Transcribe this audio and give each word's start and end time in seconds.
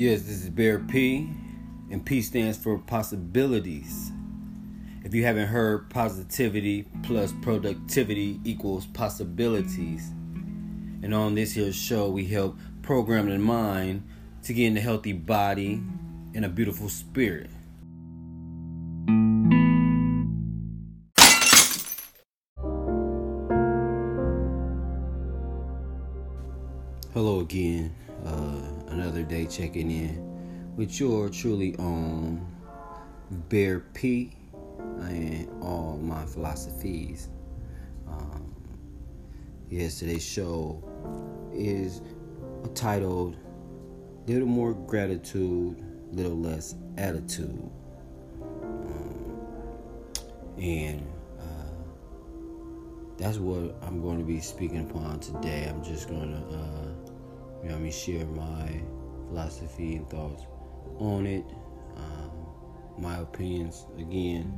Yes, 0.00 0.22
this 0.22 0.42
is 0.44 0.48
Bear 0.48 0.78
P, 0.78 1.28
and 1.90 2.02
P 2.02 2.22
stands 2.22 2.56
for 2.56 2.78
possibilities. 2.78 4.10
If 5.04 5.12
you 5.12 5.26
haven't 5.26 5.48
heard, 5.48 5.90
positivity 5.90 6.86
plus 7.02 7.34
productivity 7.42 8.40
equals 8.42 8.86
possibilities. 8.86 10.08
And 11.02 11.12
on 11.12 11.34
this 11.34 11.52
here 11.52 11.70
show, 11.70 12.08
we 12.08 12.24
help 12.24 12.58
program 12.80 13.28
the 13.28 13.38
mind 13.38 14.08
to 14.44 14.54
get 14.54 14.68
in 14.68 14.76
a 14.78 14.80
healthy 14.80 15.12
body 15.12 15.82
and 16.34 16.46
a 16.46 16.48
beautiful 16.48 16.88
spirit. 16.88 17.50
Hello 27.12 27.40
again. 27.40 27.94
Uh, 28.24 28.69
another 28.90 29.22
day 29.22 29.46
checking 29.46 29.90
in 29.90 30.74
with 30.76 30.98
your 31.00 31.28
truly 31.28 31.76
own 31.78 32.46
Bear 33.48 33.80
P 33.94 34.32
and 35.00 35.48
all 35.62 35.98
my 36.02 36.24
philosophies. 36.26 37.28
Um, 38.08 38.54
yes, 39.68 40.00
today's 40.00 40.24
show 40.24 40.82
is 41.52 42.00
titled 42.74 43.36
Little 44.26 44.48
More 44.48 44.74
Gratitude, 44.74 45.82
Little 46.12 46.38
Less 46.38 46.74
Attitude. 46.96 47.70
Um, 48.62 49.40
and 50.58 51.06
uh, 51.38 51.72
that's 53.16 53.38
what 53.38 53.76
I'm 53.82 54.02
going 54.02 54.18
to 54.18 54.24
be 54.24 54.40
speaking 54.40 54.90
upon 54.90 55.20
today. 55.20 55.66
I'm 55.68 55.82
just 55.84 56.08
going 56.08 56.32
to, 56.32 56.56
uh, 56.56 57.09
you 57.62 57.68
know, 57.68 57.76
I 57.76 57.78
mean, 57.78 57.92
share 57.92 58.26
my 58.26 58.80
philosophy 59.28 59.96
and 59.96 60.08
thoughts 60.08 60.44
on 60.98 61.26
it. 61.26 61.44
Um, 61.96 62.30
my 62.98 63.18
opinions, 63.18 63.86
again, 63.98 64.52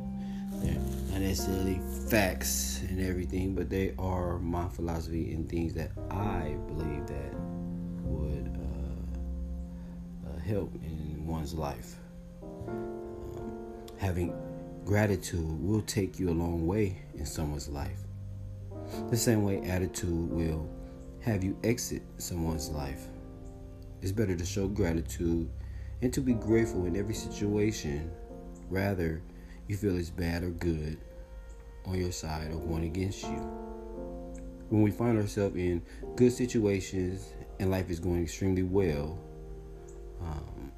they're 0.61 0.75
not 1.11 1.21
necessarily 1.21 1.81
facts 2.09 2.83
and 2.89 3.01
everything, 3.01 3.55
but 3.55 3.71
they 3.71 3.95
are 3.99 4.39
my 4.39 4.69
philosophy 4.69 5.33
and 5.33 5.49
things 5.49 5.75
that 5.75 5.91
I 6.11 6.57
believe 6.67 7.07
that 7.07 7.35
would 8.05 8.57
uh, 8.57 10.29
uh, 10.29 10.39
help 10.41 10.75
in 10.75 11.27
one's 11.27 11.55
life. 11.55 11.97
Um, 12.69 13.53
having 13.99 14.35
gratitude 14.85 15.61
will 15.63 15.83
take 15.83 16.19
you 16.19 16.31
a 16.31 16.33
long 16.35 16.67
way 16.67 16.99
in 17.15 17.27
someone's 17.27 17.69
life. 17.69 17.99
The 19.11 19.17
same 19.17 19.45
way 19.45 19.63
attitude 19.63 20.31
will 20.31 20.69
have 21.25 21.45
you 21.45 21.57
exit 21.63 22.03
someone's 22.19 22.69
life. 22.71 23.07
It's 24.01 24.11
better 24.11 24.37
to 24.37 24.45
show 24.45 24.67
gratitude 24.67 25.49
and 26.03 26.13
to 26.13 26.21
be 26.21 26.35
grateful 26.35 26.87
in 26.87 26.97
every 26.97 27.15
situation 27.15 28.11
rather 28.69 29.23
you 29.69 29.77
feel 29.77 29.97
it's 29.97 30.11
bad 30.11 30.43
or 30.43 30.51
good 30.51 30.99
on 31.87 31.95
your 31.95 32.11
side 32.11 32.51
or 32.51 32.59
one 32.59 32.83
against 32.83 33.23
you. 33.23 33.39
When 34.71 34.83
we 34.83 34.91
find 34.91 35.17
ourselves 35.17 35.55
in 35.57 35.83
good 36.17 36.33
situations 36.33 37.33
and 37.61 37.71
life 37.71 37.89
is 37.89 38.01
going 38.01 38.25
extremely 38.25 38.65
well, 38.65 39.17
um, 40.21 40.73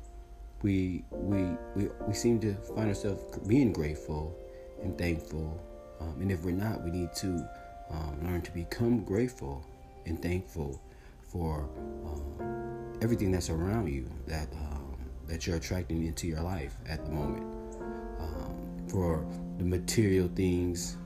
we, 0.60 1.04
we, 1.10 1.46
we, 1.74 1.88
we 2.06 2.12
seem 2.12 2.38
to 2.40 2.54
find 2.74 2.88
ourselves 2.88 3.38
being 3.46 3.72
grateful 3.72 4.36
and 4.82 4.98
thankful. 4.98 5.58
Um, 6.00 6.20
and 6.20 6.30
if 6.30 6.44
we're 6.44 6.50
not, 6.50 6.82
we 6.82 6.90
need 6.90 7.14
to 7.16 7.48
um, 7.90 8.18
learn 8.22 8.42
to 8.42 8.50
become 8.50 9.04
grateful 9.04 9.64
and 10.06 10.20
thankful 10.22 10.82
for 11.22 11.68
um, 12.04 12.92
everything 13.02 13.30
that's 13.30 13.50
around 13.50 13.88
you 13.88 14.08
that 14.26 14.52
um, 14.52 14.96
that 15.26 15.46
you're 15.46 15.56
attracting 15.56 16.04
into 16.06 16.26
your 16.26 16.40
life 16.40 16.76
at 16.86 17.04
the 17.04 17.10
moment. 17.10 17.46
For 18.88 19.26
the 19.58 19.64
material 19.64 20.28
things 20.36 20.96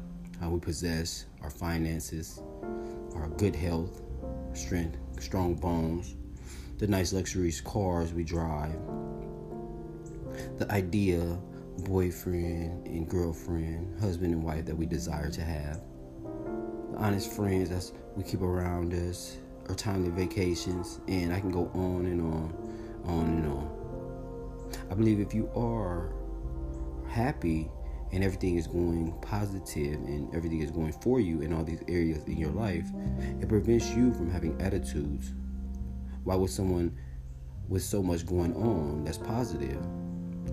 how 0.40 0.50
we 0.50 0.60
possess, 0.60 1.24
our 1.42 1.50
finances, 1.50 2.42
our 3.14 3.28
good 3.38 3.56
health, 3.56 4.02
strength, 4.52 4.98
strong 5.18 5.54
bones, 5.54 6.14
the 6.78 6.86
nice 6.86 7.12
luxurious 7.12 7.60
cars 7.60 8.12
we 8.12 8.24
drive, 8.24 8.78
the 10.58 10.70
idea 10.70 11.38
boyfriend 11.84 12.86
and 12.86 13.08
girlfriend, 13.08 13.98
husband 14.00 14.32
and 14.32 14.42
wife 14.42 14.64
that 14.66 14.76
we 14.76 14.86
desire 14.86 15.30
to 15.30 15.40
have, 15.40 15.80
honest 16.98 17.32
friends 17.32 17.70
that 17.70 17.90
we 18.16 18.24
keep 18.24 18.42
around 18.42 18.92
us, 18.92 19.36
our 19.68 19.74
timely 19.74 20.10
vacations, 20.10 21.00
and 21.06 21.32
I 21.32 21.40
can 21.40 21.50
go 21.50 21.70
on 21.74 22.06
and 22.06 22.20
on, 22.20 22.52
on 23.04 23.26
and 23.26 23.46
on. 23.46 23.78
I 24.90 24.94
believe 24.94 25.20
if 25.20 25.32
you 25.32 25.48
are 25.54 26.12
happy 27.08 27.70
and 28.12 28.24
everything 28.24 28.56
is 28.56 28.66
going 28.66 29.12
positive 29.20 29.94
and 29.94 30.34
everything 30.34 30.60
is 30.60 30.70
going 30.70 30.92
for 30.92 31.20
you 31.20 31.40
in 31.40 31.52
all 31.52 31.62
these 31.62 31.82
areas 31.88 32.24
in 32.24 32.36
your 32.36 32.50
life, 32.50 32.86
it 33.40 33.48
prevents 33.48 33.90
you 33.90 34.12
from 34.14 34.30
having 34.30 34.60
attitudes. 34.60 35.32
Why 36.24 36.34
would 36.34 36.50
someone 36.50 36.96
with 37.68 37.82
so 37.82 38.02
much 38.02 38.26
going 38.26 38.54
on 38.56 39.04
that's 39.04 39.18
positive 39.18 39.84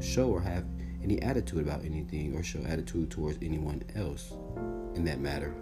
show 0.01 0.29
or 0.29 0.41
have 0.41 0.65
any 1.01 1.21
attitude 1.21 1.61
about 1.61 1.83
anything 1.85 2.35
or 2.35 2.43
show 2.43 2.59
attitude 2.65 3.09
towards 3.09 3.37
anyone 3.41 3.81
else 3.95 4.33
in 4.95 5.05
that 5.05 5.19
matter? 5.19 5.55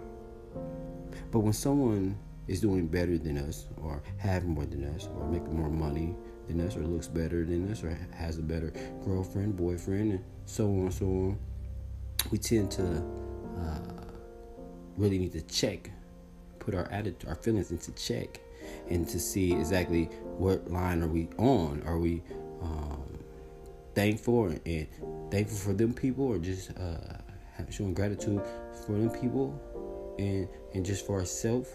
But 1.34 1.40
when 1.40 1.52
someone 1.52 2.16
is 2.46 2.60
doing 2.60 2.86
better 2.86 3.18
than 3.18 3.38
us 3.38 3.66
or 3.82 4.00
have 4.18 4.44
more 4.44 4.64
than 4.64 4.84
us 4.94 5.08
or 5.16 5.28
making 5.28 5.56
more 5.56 5.68
money 5.68 6.14
than 6.46 6.60
us 6.60 6.76
or 6.76 6.86
looks 6.86 7.08
better 7.08 7.44
than 7.44 7.72
us 7.72 7.82
or 7.82 7.98
has 8.14 8.38
a 8.38 8.42
better 8.42 8.72
girlfriend, 9.04 9.56
boyfriend, 9.56 10.12
and 10.12 10.24
so 10.46 10.66
on 10.66 10.78
and 10.78 10.94
so 10.94 11.06
on 11.06 11.38
we 12.30 12.38
tend 12.38 12.70
to 12.70 12.84
uh, 13.60 14.04
really 14.96 15.18
need 15.18 15.32
to 15.32 15.42
check, 15.42 15.90
put 16.60 16.72
our 16.72 16.86
attitude, 16.92 17.28
our 17.28 17.34
feelings 17.34 17.72
into 17.72 17.90
check, 17.92 18.40
and 18.88 19.08
to 19.08 19.18
see 19.18 19.52
exactly 19.54 20.04
what 20.38 20.70
line 20.70 21.02
are 21.02 21.08
we 21.08 21.28
on. 21.38 21.82
Are 21.84 21.98
we 21.98 22.22
um, 22.62 23.18
thankful 23.96 24.46
and 24.64 24.86
thankful 25.32 25.58
for 25.58 25.72
them 25.72 25.92
people, 25.94 26.26
or 26.26 26.38
just 26.38 26.70
uh, 26.78 27.18
showing 27.70 27.92
gratitude 27.92 28.40
for 28.86 28.92
them 28.92 29.10
people, 29.10 29.60
and 30.18 30.48
and 30.74 30.84
just 30.84 31.06
for 31.06 31.18
ourselves, 31.18 31.70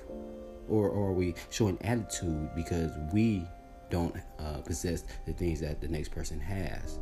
or, 0.68 0.90
or 0.90 1.10
are 1.10 1.14
we 1.14 1.36
showing 1.50 1.78
attitude 1.82 2.50
because 2.56 2.92
we 3.14 3.46
don't 3.90 4.16
uh, 4.40 4.58
possess 4.66 5.04
the 5.26 5.34
things 5.34 5.60
that 5.62 5.82
the 5.82 5.88
next 5.88 6.10
person 6.10 6.40
has? 6.40 7.00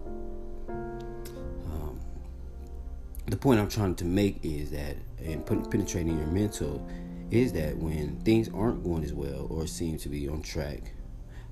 the 3.27 3.35
point 3.35 3.59
I'm 3.59 3.67
trying 3.67 3.95
to 3.95 4.05
make 4.05 4.43
is 4.43 4.71
that, 4.71 4.95
and 5.23 5.45
penetrating 5.45 6.17
your 6.17 6.27
mental, 6.27 6.85
is 7.29 7.51
that 7.53 7.75
when 7.77 8.19
things 8.21 8.49
aren't 8.53 8.83
going 8.83 9.03
as 9.03 9.13
well 9.13 9.47
or 9.49 9.67
seem 9.67 9.97
to 9.97 10.09
be 10.09 10.29
on 10.29 10.41
track, 10.41 10.93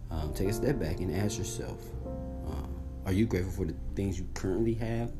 um, 0.09 0.33
take 0.33 0.47
a 0.47 0.53
step 0.53 0.79
back 0.79 0.99
and 0.99 1.13
ask 1.13 1.37
yourself 1.37 1.81
um, 2.47 2.73
Are 3.05 3.11
you 3.11 3.25
grateful 3.25 3.51
for 3.51 3.65
the 3.65 3.75
things 3.93 4.17
you 4.17 4.27
currently 4.33 4.73
have? 4.75 5.11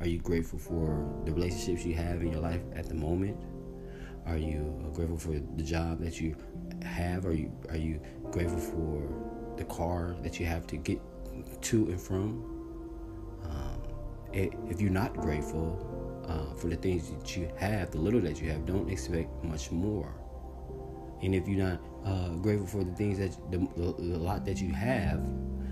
Are 0.00 0.06
you 0.06 0.18
grateful 0.18 0.58
for 0.58 1.22
the 1.26 1.32
relationships 1.32 1.84
you 1.84 1.94
have 1.94 2.22
in 2.22 2.32
your 2.32 2.40
life 2.40 2.62
at 2.74 2.88
the 2.88 2.94
moment? 2.94 3.36
Are 4.26 4.36
you 4.36 4.90
grateful 4.94 5.18
for 5.18 5.32
the 5.32 5.62
job 5.62 6.00
that 6.00 6.20
you 6.20 6.36
have? 6.82 7.26
Are 7.26 7.34
you 7.34 7.50
are 7.70 7.76
you 7.76 8.00
grateful 8.30 8.58
for 8.58 9.56
the 9.56 9.64
car 9.64 10.14
that 10.22 10.38
you 10.38 10.46
have 10.46 10.66
to 10.68 10.76
get 10.76 11.00
to 11.62 11.86
and 11.86 12.00
from? 12.00 12.52
if 14.34 14.80
you're 14.80 14.90
not 14.90 15.14
grateful 15.16 16.24
uh, 16.26 16.54
for 16.54 16.68
the 16.68 16.76
things 16.76 17.10
that 17.10 17.36
you 17.36 17.50
have, 17.56 17.90
the 17.90 17.98
little 17.98 18.20
that 18.20 18.40
you 18.40 18.50
have, 18.50 18.64
don't 18.64 18.88
expect 18.88 19.30
much 19.44 19.70
more. 19.70 20.14
And 21.22 21.34
if 21.34 21.46
you're 21.46 21.64
not 21.64 21.80
uh, 22.04 22.30
grateful 22.36 22.66
for 22.66 22.84
the 22.84 22.92
things 22.92 23.18
that 23.18 23.36
the, 23.50 23.58
the, 23.76 23.92
the 23.92 24.18
lot 24.18 24.44
that 24.46 24.60
you 24.60 24.72
have, 24.72 25.18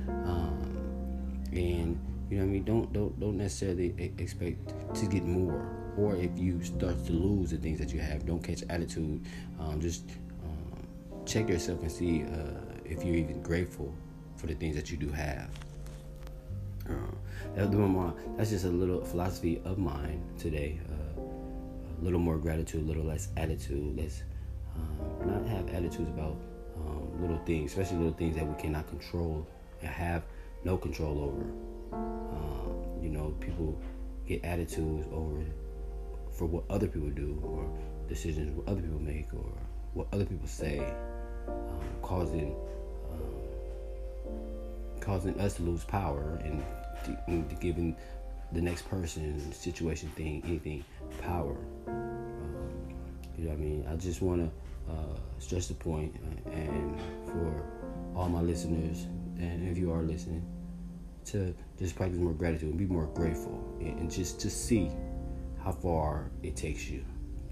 um, 0.08 1.42
and 1.52 1.98
you 2.30 2.36
know 2.36 2.44
what 2.44 2.50
I 2.50 2.52
mean, 2.52 2.64
don't 2.64 2.92
don't 2.92 3.18
don't 3.18 3.36
necessarily 3.36 4.12
expect 4.18 4.72
to 4.94 5.06
get 5.06 5.24
more. 5.24 5.66
Or 5.98 6.14
if 6.14 6.38
you 6.38 6.62
start 6.62 7.04
to 7.06 7.12
lose 7.12 7.50
the 7.50 7.56
things 7.56 7.78
that 7.80 7.92
you 7.92 8.00
have, 8.00 8.24
don't 8.24 8.42
catch 8.42 8.62
attitude. 8.70 9.26
Um, 9.58 9.80
just 9.80 10.04
um, 10.44 10.86
check 11.26 11.48
yourself 11.48 11.82
and 11.82 11.90
see 11.90 12.22
uh, 12.22 12.60
if 12.84 13.04
you're 13.04 13.16
even 13.16 13.42
grateful 13.42 13.92
for 14.36 14.46
the 14.46 14.54
things 14.54 14.76
that 14.76 14.90
you 14.90 14.96
do 14.96 15.10
have. 15.10 15.50
Uh, 16.88 18.12
that's 18.36 18.50
just 18.50 18.64
a 18.64 18.68
little 18.68 19.04
philosophy 19.04 19.60
of 19.64 19.78
mine 19.78 20.22
today. 20.38 20.78
Uh, 20.88 21.20
a 22.00 22.02
little 22.02 22.20
more 22.20 22.38
gratitude, 22.38 22.82
a 22.82 22.86
little 22.86 23.04
less 23.04 23.28
attitude. 23.36 23.96
Let's 23.96 24.22
um, 24.76 25.28
not 25.28 25.46
have 25.46 25.68
attitudes 25.74 26.08
about 26.08 26.36
um, 26.76 27.20
little 27.20 27.38
things, 27.44 27.72
especially 27.72 27.98
little 27.98 28.12
things 28.12 28.36
that 28.36 28.46
we 28.46 28.54
cannot 28.54 28.88
control 28.88 29.46
and 29.80 29.90
have 29.90 30.22
no 30.64 30.76
control 30.76 31.22
over. 31.24 31.69
Um, 33.10 33.14
you 33.14 33.18
know, 33.18 33.34
people 33.40 33.80
get 34.26 34.44
attitudes 34.44 35.06
over 35.12 35.42
for 36.32 36.46
what 36.46 36.64
other 36.70 36.86
people 36.86 37.10
do 37.10 37.40
or 37.42 37.68
decisions 38.08 38.50
what 38.56 38.68
other 38.68 38.80
people 38.80 39.00
make 39.00 39.32
or 39.34 39.52
what 39.94 40.06
other 40.12 40.24
people 40.24 40.46
say, 40.46 40.78
um, 41.48 41.80
causing 42.02 42.54
causing 45.00 45.38
us 45.40 45.54
to 45.54 45.62
lose 45.62 45.82
power 45.84 46.38
and, 46.44 46.62
and 47.26 47.60
giving 47.60 47.96
the 48.52 48.60
next 48.60 48.88
person, 48.88 49.50
situation, 49.52 50.10
thing, 50.10 50.42
anything, 50.44 50.84
power. 51.22 51.56
Um, 51.88 52.94
you 53.36 53.44
know 53.44 53.50
what 53.50 53.58
I 53.58 53.60
mean? 53.60 53.86
I 53.90 53.96
just 53.96 54.20
want 54.20 54.42
to 54.42 54.92
uh, 54.92 55.16
stress 55.38 55.68
the 55.68 55.74
point, 55.74 56.14
uh, 56.22 56.50
and 56.50 57.00
for 57.26 57.64
all 58.14 58.28
my 58.28 58.42
listeners, 58.42 59.06
and 59.38 59.66
if 59.68 59.78
you 59.78 59.90
are 59.90 60.02
listening, 60.02 60.44
to 61.26 61.54
just 61.80 61.96
practice 61.96 62.18
more 62.18 62.34
gratitude 62.34 62.68
and 62.68 62.78
be 62.78 62.86
more 62.86 63.06
grateful, 63.06 63.76
and, 63.80 63.98
and 63.98 64.10
just 64.10 64.38
to 64.40 64.50
see 64.50 64.90
how 65.64 65.72
far 65.72 66.30
it 66.42 66.54
takes 66.54 66.88
you. 66.88 67.04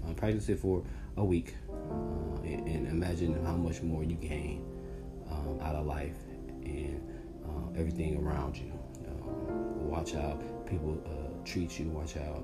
Uh, 0.07 0.13
practice 0.13 0.47
it 0.49 0.59
for 0.59 0.83
a 1.17 1.25
week, 1.25 1.55
uh, 1.69 2.41
and, 2.43 2.67
and, 2.67 2.87
imagine 2.87 3.43
how 3.43 3.55
much 3.55 3.81
more 3.81 4.03
you 4.03 4.15
gain 4.15 4.63
um, 5.31 5.59
out 5.61 5.75
of 5.75 5.85
life 5.85 6.15
and 6.63 7.01
uh, 7.43 7.77
everything 7.77 8.23
around 8.23 8.55
you. 8.55 8.71
Um, 9.07 9.89
watch 9.89 10.13
how 10.13 10.39
people 10.65 11.01
uh, 11.05 11.43
treat 11.43 11.79
you. 11.79 11.89
Watch 11.89 12.13
how 12.13 12.43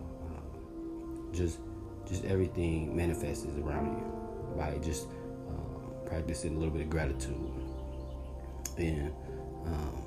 just 1.36 1.60
just 2.08 2.24
everything 2.26 2.96
manifests 2.96 3.46
around 3.46 3.98
you 3.98 4.58
by 4.58 4.78
just 4.78 5.08
uh, 5.50 6.08
practicing 6.08 6.56
a 6.56 6.58
little 6.58 6.74
bit 6.74 6.82
of 6.84 6.90
gratitude. 6.90 7.36
And 8.78 9.12
um, 9.66 10.05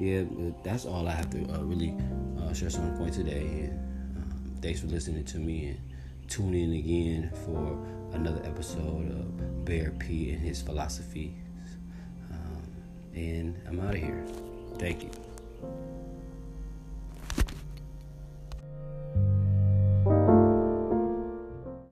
yeah, 0.00 0.22
that's 0.64 0.86
all 0.86 1.06
I 1.06 1.12
have 1.12 1.28
to 1.30 1.54
uh, 1.54 1.62
really 1.62 1.94
uh, 2.38 2.48
on 2.48 2.90
the 2.90 2.98
point 2.98 3.12
today. 3.12 3.42
And 3.42 4.16
um, 4.16 4.52
thanks 4.62 4.80
for 4.80 4.86
listening 4.86 5.24
to 5.24 5.38
me 5.38 5.66
and 5.66 5.80
tune 6.26 6.54
in 6.54 6.72
again 6.72 7.30
for 7.44 7.78
another 8.14 8.40
episode 8.44 9.10
of 9.10 9.64
Bear 9.64 9.90
P 9.90 10.32
and 10.32 10.40
his 10.40 10.62
philosophy. 10.62 11.36
Um, 12.32 12.62
and 13.14 13.60
I'm 13.68 13.78
out 13.80 13.94
of 13.94 14.00
here. 14.00 14.24
Thank 14.78 15.02
you. 15.02 15.10